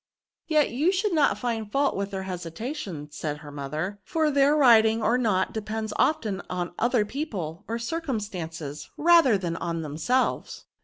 [0.47, 4.83] "Yet you should not find fault with their hesitation/' said her mother;^' for their rid
[4.87, 10.65] ing or not depends often on other people or circumstances^ rather than on themselves."